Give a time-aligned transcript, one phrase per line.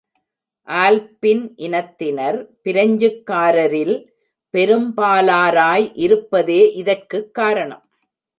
[0.67, 4.07] ஆல்ப்பின் இனத்தினர் பிரெஞ்சுக்காரரில்
[4.53, 7.89] பெரும்பாலாராய் இருப்பதே இதற்குக் காரணம்.